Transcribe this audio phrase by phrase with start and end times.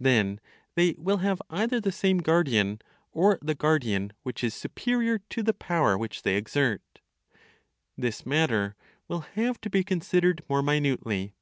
[0.00, 0.40] Then
[0.74, 2.82] they will have either the same guardian,
[3.12, 6.98] or the guardian which is superior to the power which they exert.
[7.96, 8.74] This matter
[9.06, 11.32] will have to be considered more minutely.